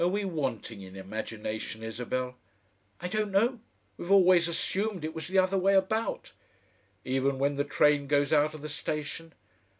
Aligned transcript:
Are 0.01 0.07
we 0.07 0.25
wanting 0.25 0.81
in 0.81 0.95
imagination, 0.95 1.83
Isabel?" 1.83 2.35
"I 3.01 3.07
don't 3.07 3.29
know. 3.29 3.59
We've 3.97 4.09
always 4.09 4.47
assumed 4.47 5.05
it 5.05 5.13
was 5.13 5.27
the 5.27 5.37
other 5.37 5.59
way 5.59 5.75
about." 5.75 6.31
"Even 7.05 7.37
when 7.37 7.55
the 7.55 7.63
train 7.63 8.07
goes 8.07 8.33
out 8.33 8.55
of 8.55 8.63
the 8.63 8.67
station 8.69 9.33